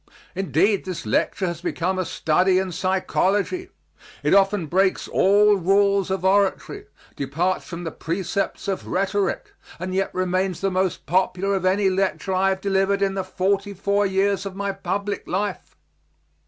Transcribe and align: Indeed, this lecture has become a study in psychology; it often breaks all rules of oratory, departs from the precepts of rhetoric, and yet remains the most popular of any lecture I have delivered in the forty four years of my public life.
Indeed, 0.33 0.85
this 0.85 1.05
lecture 1.05 1.45
has 1.45 1.61
become 1.61 1.99
a 1.99 2.05
study 2.05 2.57
in 2.57 2.71
psychology; 2.71 3.69
it 4.23 4.33
often 4.33 4.65
breaks 4.65 5.07
all 5.07 5.57
rules 5.57 6.09
of 6.09 6.25
oratory, 6.25 6.87
departs 7.15 7.67
from 7.67 7.83
the 7.83 7.91
precepts 7.91 8.67
of 8.67 8.87
rhetoric, 8.87 9.53
and 9.77 9.93
yet 9.93 10.11
remains 10.11 10.59
the 10.59 10.71
most 10.71 11.05
popular 11.05 11.53
of 11.53 11.65
any 11.65 11.87
lecture 11.87 12.33
I 12.33 12.49
have 12.49 12.61
delivered 12.61 13.03
in 13.03 13.13
the 13.13 13.23
forty 13.23 13.75
four 13.75 14.07
years 14.07 14.43
of 14.43 14.55
my 14.55 14.71
public 14.71 15.27
life. 15.27 15.75